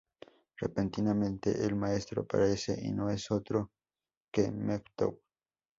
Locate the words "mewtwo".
4.51-5.19